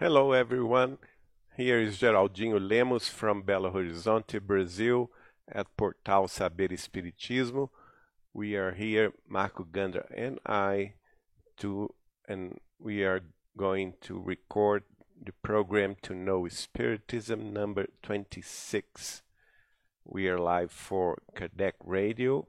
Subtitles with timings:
[0.00, 0.96] Hello, everyone.
[1.58, 5.10] Here is Geraldinho Lemos from Belo Horizonte, Brazil,
[5.46, 7.68] at Portal Saber Espiritismo.
[8.32, 10.94] We are here, Marco Gandra and I,
[11.58, 11.92] to
[12.26, 13.20] and we are
[13.58, 14.84] going to record
[15.22, 19.22] the program to know Spiritism number 26.
[20.04, 22.46] We are live for Kardec Radio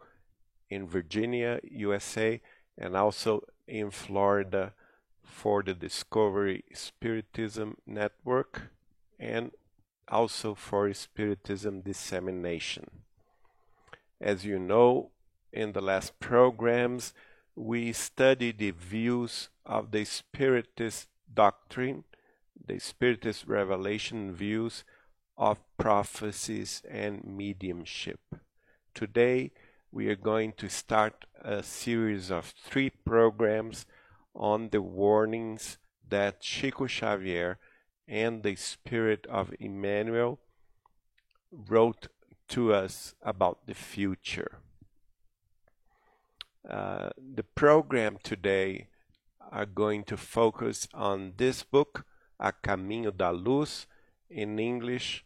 [0.69, 2.41] in Virginia, USA,
[2.77, 4.73] and also in Florida
[5.21, 8.69] for the Discovery Spiritism Network
[9.19, 9.51] and
[10.07, 12.89] also for Spiritism dissemination.
[14.21, 15.11] As you know,
[15.51, 17.13] in the last programs,
[17.53, 22.05] we studied the views of the Spiritist doctrine,
[22.65, 24.83] the Spiritist revelation views
[25.37, 28.19] of prophecies and mediumship.
[28.93, 29.51] Today,
[29.91, 33.85] we are going to start a series of three programs
[34.33, 37.57] on the warnings that Chico Xavier
[38.07, 40.39] and the Spirit of Emmanuel
[41.51, 42.07] wrote
[42.49, 44.59] to us about the future.
[46.69, 48.87] Uh, the program today
[49.51, 52.05] are going to focus on this book,
[52.41, 53.87] A Caminho da Luz,
[54.29, 55.23] in English.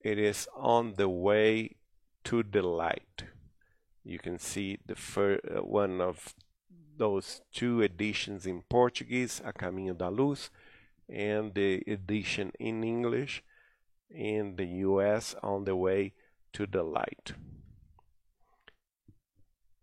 [0.00, 1.76] It is on the way
[2.24, 3.24] to the light.
[4.02, 6.34] You can see the first uh, one of
[6.96, 10.50] those two editions in Portuguese, A Caminho da Luz,
[11.08, 13.42] and the edition in English
[14.10, 16.12] in the US on the way
[16.52, 17.32] to the light.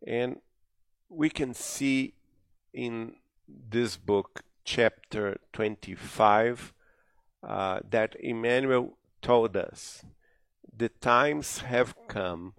[0.05, 0.37] And
[1.09, 2.13] we can see
[2.73, 3.15] in
[3.47, 6.73] this book, chapter 25,
[7.41, 10.03] uh, that Emmanuel told us
[10.75, 12.53] the times have come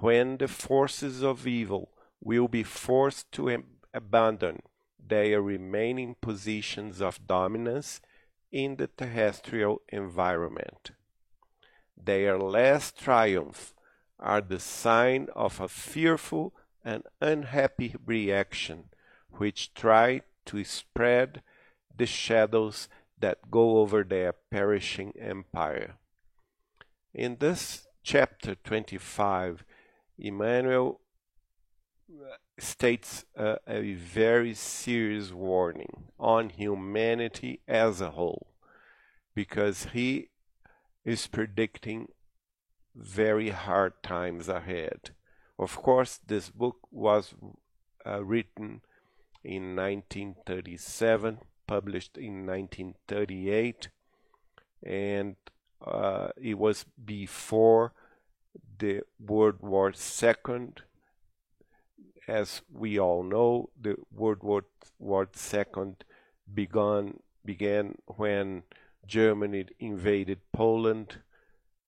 [0.00, 1.90] when the forces of evil
[2.22, 4.62] will be forced to ab abandon
[4.98, 8.00] their remaining positions of dominance
[8.50, 10.92] in the terrestrial environment.
[11.96, 13.74] Their last triumph
[14.18, 16.54] are the sign of a fearful
[16.84, 18.84] and unhappy reaction
[19.32, 21.42] which try to spread
[22.00, 22.88] the shadows
[23.18, 25.96] that go over their perishing empire.
[27.12, 29.62] In this chapter 25,
[30.18, 31.00] Emmanuel
[32.58, 38.46] states a, a very serious warning on humanity as a whole
[39.34, 40.30] because he
[41.04, 42.08] is predicting
[42.94, 45.10] very hard times ahead.
[45.58, 47.34] Of course, this book was
[48.06, 48.80] uh, written
[49.44, 51.40] in 1937,
[51.70, 53.88] published in 1938,
[54.82, 55.36] and
[55.86, 57.92] uh, it was before
[58.78, 60.72] the World War II
[62.30, 64.64] as we all know, the World War,
[64.98, 65.96] War II
[66.54, 68.62] began, began when
[69.06, 71.16] Germany invaded Poland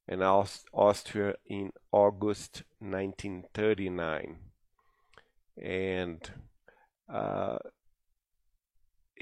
[0.09, 4.37] and Aust Austria in August 1939.
[5.63, 6.31] And
[7.09, 7.59] uh,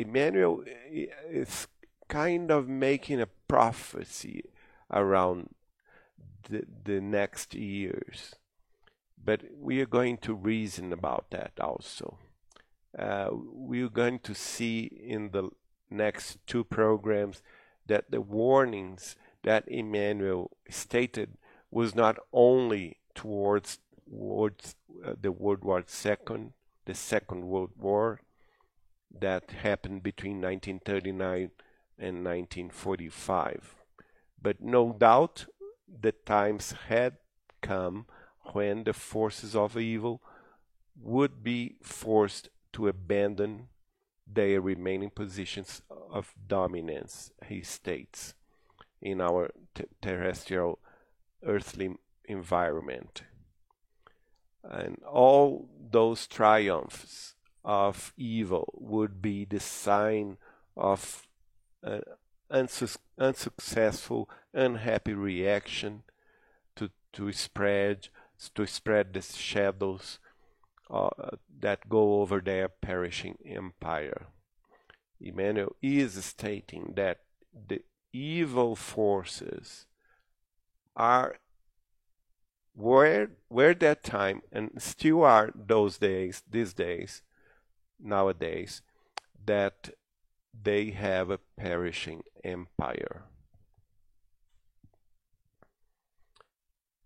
[0.00, 1.68] Emmanuel is
[2.08, 4.44] kind of making a prophecy
[4.91, 5.50] around
[6.48, 8.34] the, the next years.
[9.22, 12.18] But we are going to reason about that also.
[12.98, 15.50] Uh, we're going to see in the
[15.91, 17.42] next two programs
[17.86, 21.36] that the warnings that Emmanuel stated
[21.70, 24.74] was not only towards, towards
[25.04, 26.53] uh, the World War II,
[26.86, 28.20] the Second World War
[29.18, 31.51] that happened between 1939
[31.98, 33.74] and 1945.
[34.41, 35.47] But no doubt
[35.89, 37.16] the times had
[37.60, 38.07] come
[38.53, 40.22] when the forces of evil
[41.01, 43.68] would be forced to abandon
[44.27, 48.34] their remaining positions of dominance, he states,
[49.03, 49.51] in our
[50.01, 50.78] terrestrial
[51.45, 53.22] earthly environment.
[54.63, 57.34] And all those triumphs
[57.65, 60.39] of evil would be the sign
[60.77, 61.27] of
[61.83, 62.03] an
[62.51, 66.03] unsu unsuccessful, unhappy reaction
[66.77, 68.09] to, to spread
[68.54, 70.18] to spread the shadows
[70.91, 71.10] uh,
[71.60, 74.28] that go over their perishing empire.
[75.21, 77.18] Emmanuel is stating that
[77.68, 77.83] the
[78.13, 79.86] evil forces
[80.97, 81.36] are
[82.74, 87.22] were were that time and still are those days these days
[88.02, 88.82] nowadays
[89.44, 89.91] that
[90.62, 93.24] they have a perishing empire.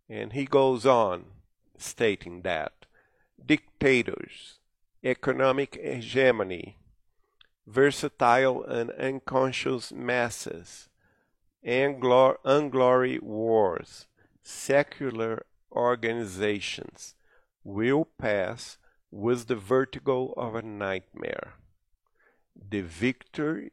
[0.09, 1.25] And he goes on
[1.79, 2.87] stating that
[3.45, 4.59] dictators,
[5.03, 6.79] economic hegemony,
[7.67, 10.89] versatile and unconscious masses,
[11.63, 12.03] and
[12.45, 14.07] unglory wars,
[14.43, 17.15] secular organizations
[17.65, 18.77] will pass
[19.15, 21.53] with the vertigo of a nightmare.
[22.69, 23.71] The victory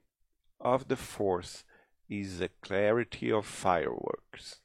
[0.60, 1.64] of the force
[2.08, 4.60] is the clarity of fireworks.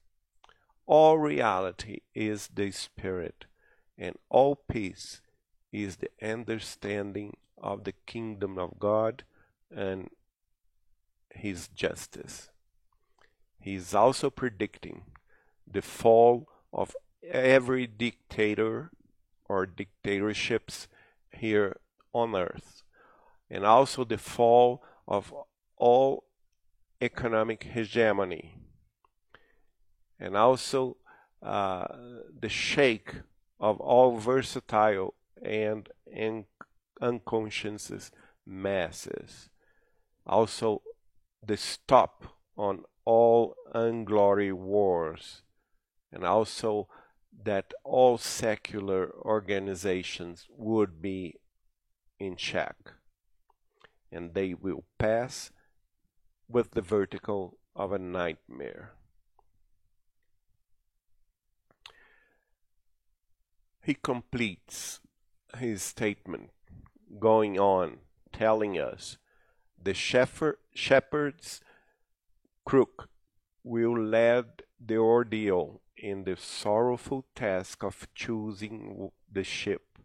[0.85, 3.47] All reality is the spirit,
[3.97, 5.23] and all peace
[5.73, 9.25] is the understanding of the kingdom of God
[9.75, 10.11] and
[11.31, 12.51] his justice.
[13.59, 15.05] He is also predicting
[15.67, 18.91] the fall of every dictator
[19.49, 20.89] or dictatorships
[21.33, 21.77] here
[22.13, 22.83] on earth,
[23.51, 25.33] and also the fall of
[25.77, 26.25] all
[27.01, 28.59] economic hegemony,
[30.19, 30.97] and also
[31.43, 31.87] uh,
[32.41, 33.15] the shake
[33.61, 36.45] of all versatile and, and
[37.01, 38.11] unconscious
[38.47, 39.49] masses.
[40.27, 40.83] Also,
[41.47, 42.25] the stop
[42.57, 45.43] on all unglory wars,
[46.11, 46.89] and also
[47.45, 51.37] that all secular organizations would be
[52.19, 52.77] in check,
[54.11, 55.51] and they will pass
[56.49, 58.93] with the vertical of a nightmare.
[63.83, 65.01] He completes
[65.57, 66.51] his statement
[67.21, 67.99] going on
[68.33, 69.19] telling us
[69.81, 71.61] the shepherd, shepherd's
[72.65, 73.09] crook
[73.63, 79.99] will lead the ordeal in the sorrowful task of choosing the ship.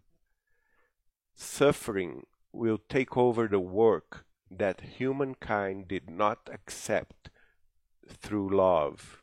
[1.35, 7.29] Suffering will take over the work that humankind did not accept
[8.07, 9.21] through love.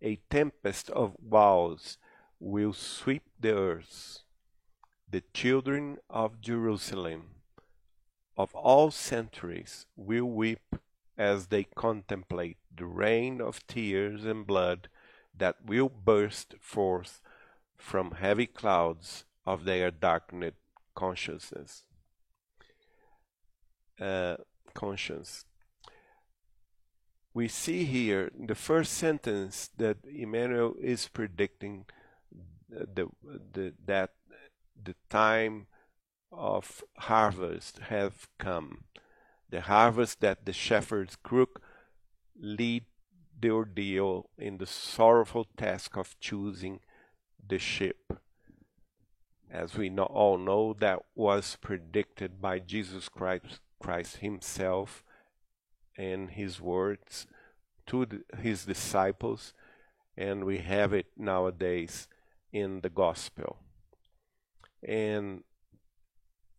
[0.00, 1.98] A tempest of woes
[2.40, 4.20] will sweep the earth.
[5.08, 7.42] The children of Jerusalem
[8.36, 10.76] of all centuries will weep
[11.18, 14.88] as they contemplate the rain of tears and blood
[15.36, 17.20] that will burst forth
[17.76, 20.52] from heavy clouds of their darkened
[20.94, 21.84] consciousness.
[24.00, 24.36] Uh,
[24.74, 25.44] conscience.
[27.34, 31.86] We see here in the first sentence that Emmanuel is predicting
[32.68, 33.08] the,
[33.52, 34.10] the, that
[34.82, 35.66] the time
[36.30, 38.84] of harvest have come.
[39.50, 41.62] The harvest that the shepherd's crook
[42.38, 42.84] lead
[43.42, 46.80] the ordeal in the sorrowful task of choosing
[47.46, 48.18] the ship.
[49.50, 55.04] As we all know, that was predicted by Jesus Christ, Christ himself
[55.98, 57.26] and his words
[57.88, 59.52] to the, his disciples,
[60.16, 62.08] and we have it nowadays
[62.52, 63.58] in the gospel.
[64.86, 65.42] And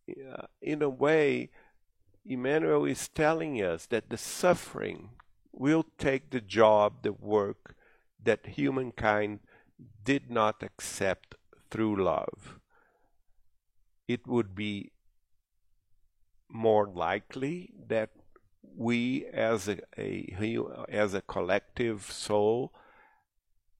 [0.08, 1.50] uh, in a way,
[2.24, 5.10] Emmanuel is telling us that the suffering
[5.56, 7.74] will take the job, the work
[8.22, 9.40] that humankind
[10.04, 11.34] did not accept
[11.70, 12.58] through love.
[14.08, 14.92] It would be
[16.48, 18.10] more likely that
[18.76, 20.58] we as a, a,
[20.88, 22.72] as a collective soul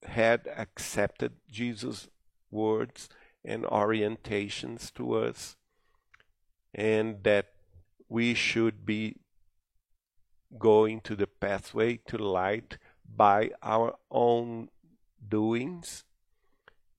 [0.05, 2.09] had accepted Jesus'
[2.51, 3.09] words
[3.45, 5.57] and orientations to us
[6.75, 7.53] and that
[8.09, 9.17] we should be
[10.59, 12.79] going to the pathway to light
[13.17, 14.69] by our own
[15.29, 16.05] doings,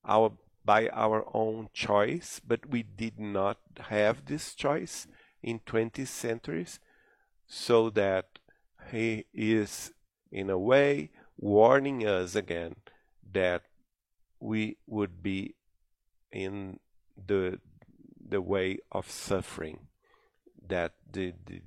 [0.04, 0.32] our
[0.64, 5.06] by our own choice, but we did not have this choice
[5.40, 6.80] in 20 centuries,
[7.46, 8.40] so that
[8.90, 9.92] he is
[10.32, 12.74] in a way warning us again
[13.32, 13.62] that
[14.40, 15.54] we would be
[16.32, 16.78] in
[17.26, 17.58] the
[18.28, 19.86] the way of suffering
[20.68, 21.62] that the, the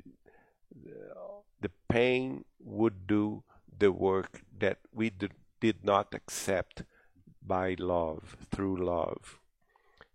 [1.61, 3.43] the pain would do
[3.77, 6.83] the work that we did, not accept
[7.45, 9.39] by love, through love.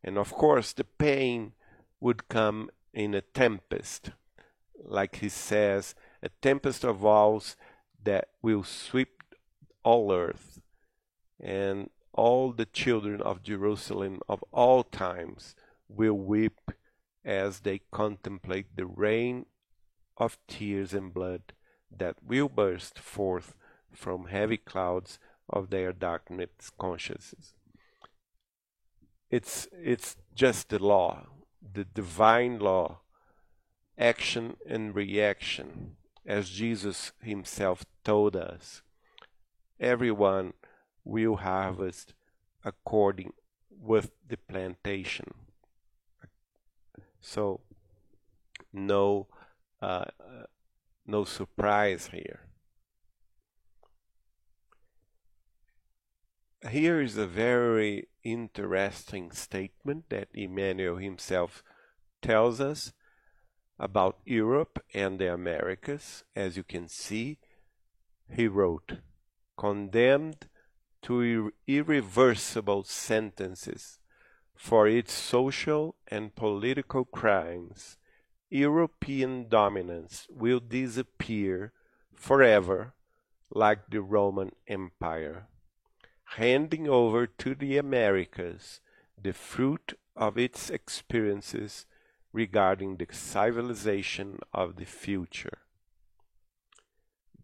[0.03, 1.53] And of course, the pain
[2.01, 4.11] would come in a tempest,
[4.83, 7.57] like he says, a tempest of walls
[8.03, 9.23] that will sweep
[9.83, 10.61] all earth.
[11.41, 15.55] And all the children of Jerusalem of all times
[15.89, 16.71] will weep
[17.25, 19.47] as they contemplate the rain
[20.17, 21.53] of tears and blood
[21.97, 23.55] that will burst forth
[23.93, 25.19] from heavy clouds
[25.49, 26.47] of their darkened
[26.79, 27.55] consciences.
[29.31, 31.27] It's, it's just the law,
[31.73, 33.01] the divine law,
[33.99, 38.83] action and reaction, as Jesus himself told us.
[39.79, 40.55] Everyone
[41.05, 42.15] will harvest
[42.65, 43.33] according
[43.71, 45.35] with the plantation.
[47.21, 47.61] So
[48.73, 49.27] no
[49.81, 50.47] Uh, uh,
[51.07, 52.41] no surprise here.
[56.71, 61.63] Here is a very interesting statement that Emmanuel himself
[62.23, 62.93] tells us
[63.79, 66.25] about Europe and the Americas.
[66.35, 67.39] As you can see,
[68.31, 68.99] he wrote,
[69.59, 70.49] condemned
[71.03, 73.99] to ir irreversible sentences
[74.57, 77.99] for its social and political crimes,
[78.55, 81.73] European dominance will disappear
[82.15, 82.95] forever
[83.51, 85.49] like the Roman Empire,
[86.37, 88.79] handing over to the Americas
[89.21, 91.87] the fruit of its experiences
[92.33, 95.59] regarding the civilization of the future.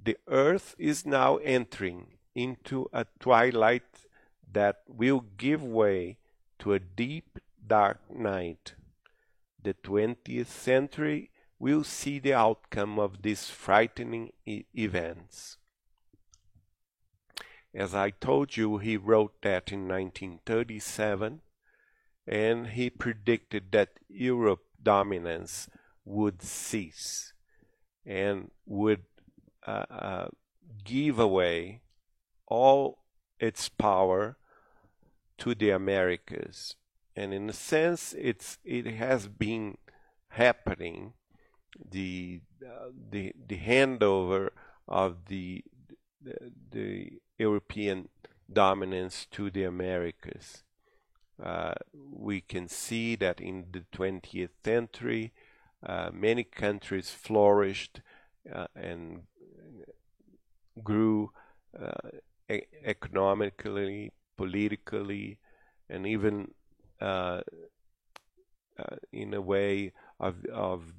[0.01, 4.07] The earth is now entering into a twilight
[4.53, 6.19] that will give way
[6.61, 8.75] to a deep dark night.
[9.63, 15.59] The 20th century will see the outcome of these frightening e events.
[17.75, 21.41] As I told you, he wrote that in 1937,
[22.27, 25.69] and he predicted that Europe dominance
[26.05, 27.33] would cease
[28.05, 29.05] and would
[29.67, 30.29] uh, uh,
[30.85, 31.83] give away
[32.47, 33.05] all
[33.39, 34.37] its power
[35.39, 36.75] to the Americas.
[37.17, 39.79] And in a sense, it's it has been
[40.29, 41.15] happening.
[41.91, 44.51] The uh, the the handover
[44.89, 45.65] of the,
[46.21, 46.35] the,
[46.71, 48.09] the European
[48.53, 50.65] dominance to the Americas.
[51.43, 55.33] Uh, we can see that in the 20th century,
[55.87, 58.03] uh, many countries flourished
[58.53, 59.23] uh, and
[60.83, 61.31] grew
[61.81, 62.11] uh,
[62.51, 65.39] e economically, politically,
[65.89, 66.53] and even
[67.01, 67.41] uh,
[68.79, 70.95] uh, in a way of, of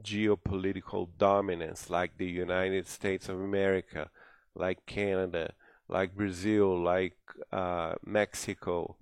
[0.00, 4.10] geopolitical dominance, like the United States of America,
[4.54, 5.52] like Canada,
[5.88, 7.16] like Brazil, like
[7.52, 8.96] uh, Mexico,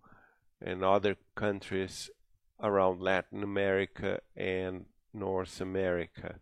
[0.61, 2.11] and other countries
[2.63, 6.37] around Latin America and North America.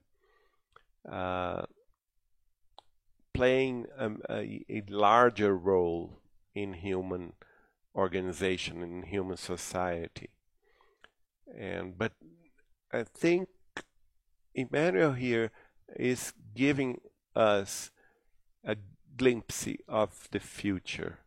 [1.11, 1.63] Uh,
[3.35, 6.21] playing a, a, a larger role
[6.55, 7.33] in human
[7.95, 10.31] organization in human society
[11.55, 12.13] and but
[12.93, 13.49] i think
[14.55, 15.51] emmanuel here
[15.97, 17.01] is giving
[17.37, 17.91] us
[18.65, 18.77] a
[19.17, 21.19] glimpse of the future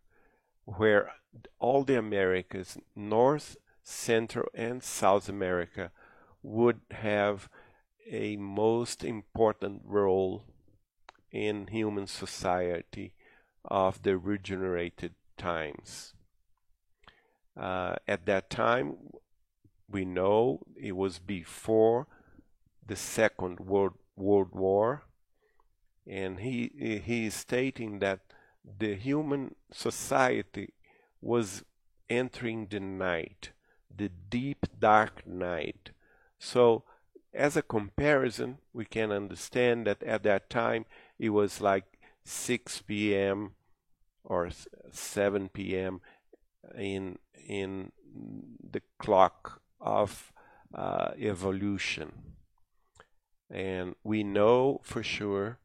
[0.66, 1.12] where
[1.60, 5.92] all the americas north central and south america
[6.42, 7.48] would have
[8.10, 10.44] a most important role
[11.32, 13.14] in human society
[13.66, 16.15] of the regenerated times.
[17.58, 18.98] Uh, at that time,
[19.90, 22.08] we know it was before
[22.86, 25.04] the Second World, World War,
[26.08, 28.20] and he, he is stating that
[28.78, 30.74] the human society
[31.22, 31.64] was
[32.10, 33.52] entering the night,
[33.96, 35.92] the deep dark night.
[36.40, 36.84] So,
[37.34, 40.86] as a comparison, we can understand that at that time
[41.20, 43.52] it was like 6 p.m.
[44.24, 44.50] or
[44.92, 46.02] 7 p.m.
[46.78, 47.92] in in
[48.72, 50.32] the clock of
[50.74, 52.12] uh, evolution.
[53.50, 55.60] And we know for sure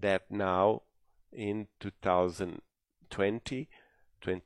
[0.00, 0.82] that now
[1.32, 3.68] in 2020,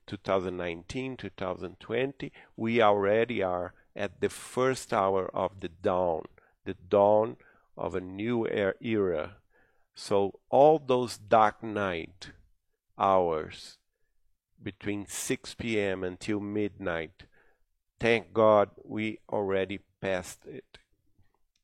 [0.07, 6.25] 2019, 2020, we already are at the first hour of the dawn,
[6.65, 7.37] the dawn
[7.77, 9.37] of a new era
[9.99, 12.31] so all those dark night
[12.97, 13.78] hours
[14.63, 16.05] between 6 p.m.
[16.05, 17.25] until midnight,
[17.99, 20.79] thank God we already passed it.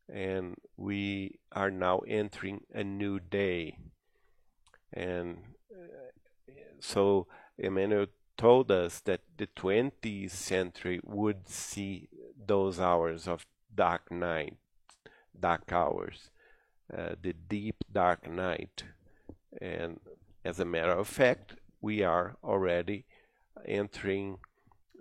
[0.08, 3.78] And we are now entering a new day.
[4.92, 5.38] And
[5.72, 7.26] uh, so
[7.58, 12.08] Emmanuel told us that the 20th century would see
[12.46, 14.56] those hours of dark night,
[15.38, 16.30] dark hours.
[16.92, 18.84] Uh, the deep dark night.
[19.60, 20.00] And
[20.44, 21.54] as a matter of fact,
[21.84, 23.04] we are already
[23.66, 24.38] entering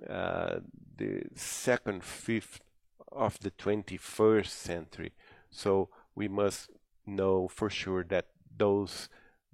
[0.10, 0.56] uh,
[0.98, 2.60] the second fifth
[3.10, 5.14] of the 21st century.
[5.50, 6.70] So we must
[7.06, 9.08] know for sure that those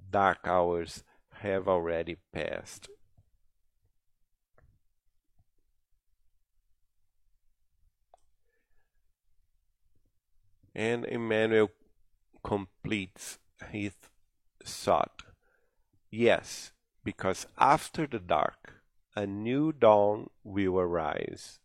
[0.10, 1.04] dark hours
[1.44, 2.90] have already passed.
[10.74, 11.70] And Emmanuel
[12.44, 13.38] completes
[13.72, 13.94] his
[14.66, 15.22] thought.
[16.10, 16.72] Yes,
[17.04, 18.80] because after the dark
[19.16, 21.60] a new dawn will arise.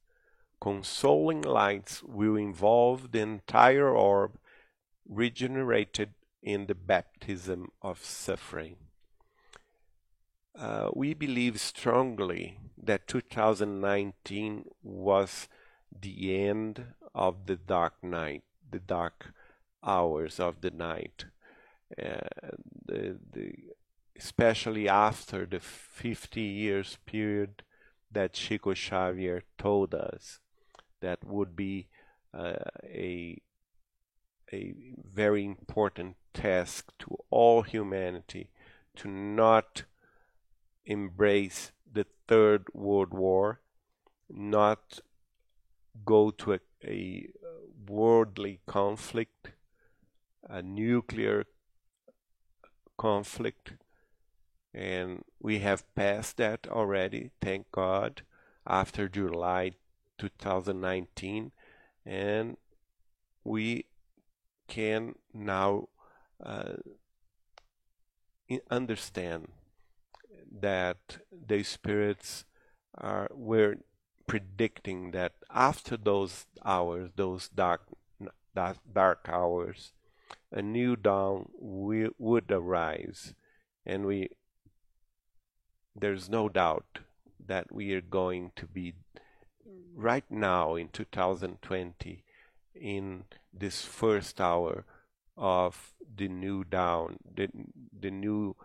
[0.61, 4.39] Consoling lights will involve the entire orb
[5.09, 8.77] regenerated in the baptism of suffering.
[10.59, 15.49] Uh, we believe strongly that 2019 was
[16.01, 19.33] the end of the dark night, the dark
[19.85, 21.27] hours of the night.
[21.97, 22.51] Uh,
[22.87, 23.53] the, the,
[24.19, 27.63] especially after the 50 years period
[28.11, 30.41] that Chico Xavier told us
[31.01, 31.89] that would be
[32.33, 32.55] uh,
[32.85, 33.41] a
[34.53, 34.75] a
[35.13, 38.51] very important task to all humanity
[38.95, 39.85] to not
[40.85, 43.61] embrace the third world war
[44.29, 45.01] not
[46.05, 47.27] go to a, a
[47.89, 49.51] worldly conflict
[50.49, 51.45] a nuclear
[52.97, 53.73] conflict
[54.75, 58.23] and we have passed that already thank god
[58.67, 59.73] after july
[60.19, 61.53] 2019
[62.05, 62.57] and
[63.45, 63.85] we
[64.69, 65.89] can now
[66.45, 66.75] uh,
[68.71, 69.49] understand
[70.61, 72.45] that the spirits
[72.97, 73.77] are were
[74.27, 77.83] predicting that after those hours those dark
[78.55, 79.93] dark hours
[80.55, 83.35] a new dawn will, would arise.
[83.85, 84.31] And we
[85.95, 86.99] there's no doubt
[87.47, 88.95] that we are going to be
[89.95, 92.25] right now in 2020
[92.75, 94.85] in this first hour
[95.37, 97.49] of the new dawn the,
[97.99, 98.57] the new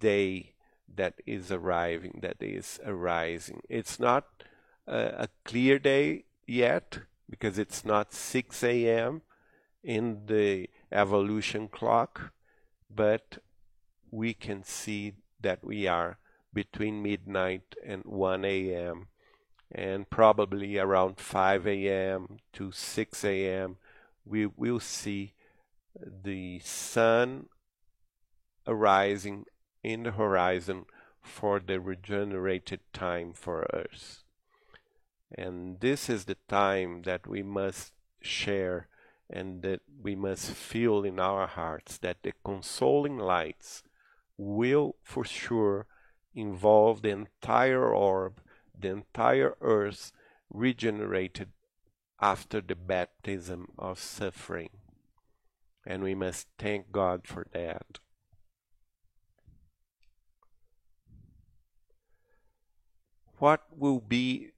[0.00, 0.54] day
[0.94, 4.26] that is arriving that is arising it's not
[4.86, 9.20] a, a clear day yet because it's not 6 a.m.
[9.84, 12.32] in the evolution clock
[12.94, 13.38] but
[14.10, 16.18] we can see that we are
[16.52, 19.08] between midnight and 1 a.m.
[19.70, 22.38] and probably around 5 a.m.
[22.52, 23.76] to 6 a.m.
[24.24, 25.34] we will see
[26.24, 27.46] the sun
[28.66, 29.44] arising
[29.82, 30.84] in the horizon
[31.22, 34.24] for the regenerated time for us.
[35.36, 38.88] And this is the time that we must share
[39.30, 43.82] and that we must feel in our hearts that the consoling lights
[44.38, 45.86] will for sure
[46.38, 48.40] involve the entire orb,
[48.78, 50.12] the entire earth
[50.50, 51.48] regenerated
[52.20, 54.70] after the baptism of suffering.
[55.84, 57.98] And we must thank God for that.
[63.38, 64.50] What will be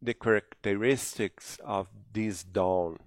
[0.00, 2.98] the characteristics of this dawn?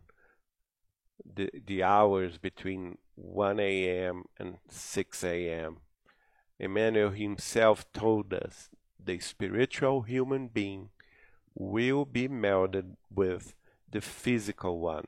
[1.25, 4.25] The, the hours between 1 a.m.
[4.37, 5.77] and 6 a.m.
[6.59, 8.69] Emmanuel himself told us
[9.03, 10.89] the spiritual human being
[11.53, 13.53] will be melded with
[13.89, 15.05] the physical one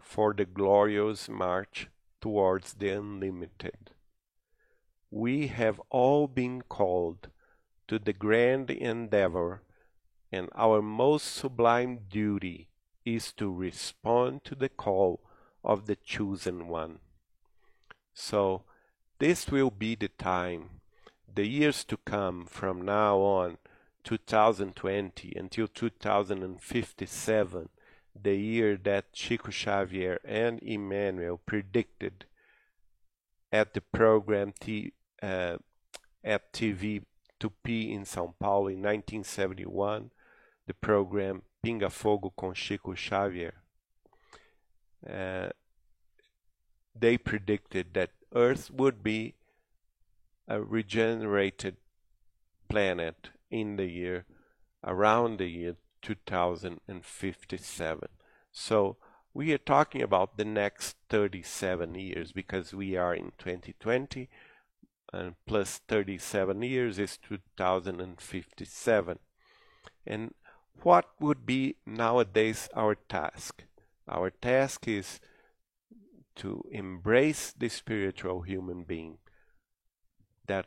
[0.00, 1.88] for the glorious march
[2.20, 3.90] towards the unlimited.
[5.10, 7.28] We have all been called
[7.88, 9.62] to the grand endeavor,
[10.32, 12.68] and our most sublime duty
[13.04, 15.20] is to respond to the call
[15.62, 16.98] of the chosen one.
[18.12, 18.64] So,
[19.18, 20.80] this will be the time,
[21.32, 23.58] the years to come from now on,
[24.04, 27.68] 2020 until 2057,
[28.22, 32.26] the year that Chico Xavier and Emmanuel predicted
[33.50, 35.56] at the program T, uh,
[36.22, 37.02] at TV
[37.40, 40.10] Tupi in São Paulo in 1971,
[40.66, 43.54] the program Pinga Fogo com Chico Xavier.
[45.08, 45.48] Uh,
[46.98, 49.34] they predicted that Earth would be
[50.46, 51.78] a regenerated
[52.68, 54.26] planet in the year
[54.84, 58.08] around the year 2057.
[58.52, 58.96] So
[59.32, 64.28] we are talking about the next 37 years because we are in 2020
[65.12, 69.18] and plus 37 years is 2057.
[70.06, 70.34] And
[70.82, 73.64] what would be nowadays our task?
[74.06, 75.20] Our task is
[76.36, 79.18] to embrace the spiritual human being
[80.46, 80.66] that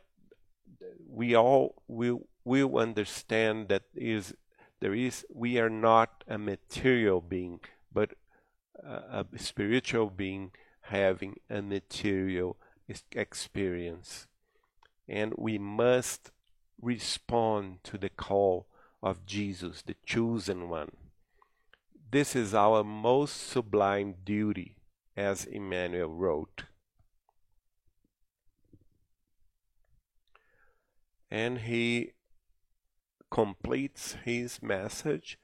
[1.08, 4.34] we all will will understand that is
[4.80, 7.60] there is we are not a material being
[7.92, 8.10] but
[8.82, 10.50] a, a spiritual being
[10.82, 12.56] having a material
[13.12, 14.26] experience
[15.08, 16.30] and we must
[16.80, 18.66] respond to the call
[19.02, 20.92] of Jesus, the chosen one.
[22.10, 24.76] This is our most sublime duty,
[25.20, 26.64] as Emmanuel wrote.
[31.30, 32.12] and he
[33.30, 35.38] completes his message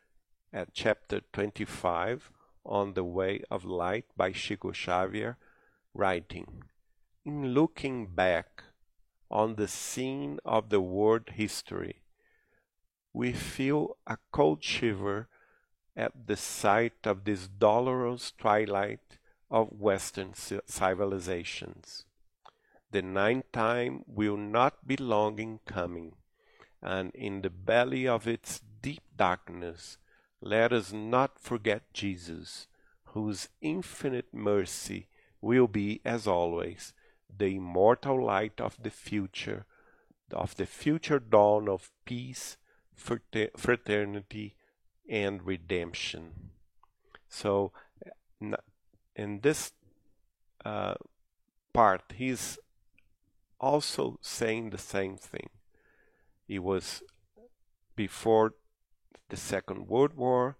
[0.52, 2.30] at chapter 25
[2.64, 5.36] on the way of light by Chico Xavier,
[5.94, 6.64] writing,
[7.24, 8.64] In looking back
[9.30, 12.02] on the scene of the world history,
[13.12, 15.28] we feel a cold shiver
[15.96, 19.18] at the sight of this dolorous twilight
[19.50, 22.04] of Western civilizations.
[22.90, 26.14] The ninth time will not be long in coming,
[26.82, 29.98] and in the belly of its deep darkness
[30.40, 32.68] let us not forget Jesus,
[33.06, 35.08] whose infinite mercy
[35.40, 36.92] will be, as always,
[37.36, 39.64] the immortal light of the future,
[40.32, 42.56] of the future dawn of peace,
[42.94, 44.56] fraternity,
[45.08, 46.50] and redemption.
[47.28, 47.72] So,
[48.04, 48.56] eh,
[49.16, 49.72] in this
[50.64, 50.94] uh,
[51.72, 52.58] part, he's
[53.58, 55.48] also saying the same thing.
[56.46, 57.02] He was
[57.96, 58.54] before
[59.30, 60.56] the Second World War.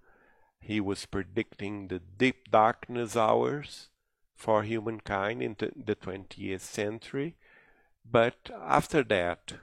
[0.59, 3.90] He was predicting the deep darkness hours
[4.35, 7.37] for humankind in the 20th century.
[8.11, 9.55] But after that,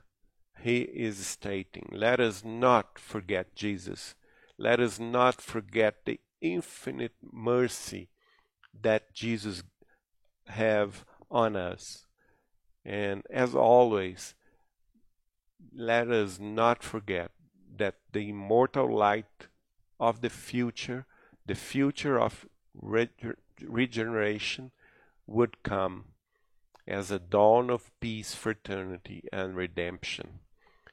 [0.62, 4.16] he is stating, let us not forget Jesus.
[4.58, 8.10] Let us not forget the infinite mercy
[8.82, 9.64] that Jesus
[10.48, 12.06] have on us.
[12.86, 14.36] And as always,
[15.74, 17.32] let us not forget
[17.78, 19.48] that the immortal light
[20.00, 21.06] of the future,
[21.46, 22.46] the future of
[23.60, 24.72] regeneration,
[25.26, 26.06] would come
[26.86, 30.40] as a dawn of peace, fraternity, and redemption.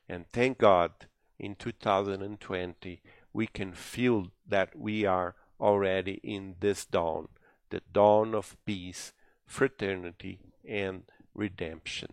[0.09, 0.93] And thank God
[1.39, 7.29] in 2020 we can feel that we are already in this dawn,
[7.71, 9.13] the dawn of peace,
[9.47, 11.05] fraternity, and
[11.35, 12.11] redemption.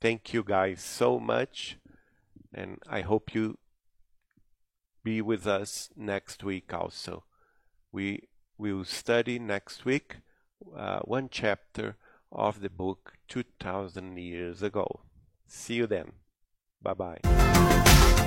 [0.00, 1.78] Thank you guys so much,
[2.52, 3.58] and I hope you
[5.04, 7.24] be with us next week also.
[7.92, 10.16] We will study next week
[10.76, 11.96] uh, one chapter
[12.30, 15.00] of the book 2000 years ago.
[15.46, 16.12] See you then.
[16.80, 18.18] Bye bye.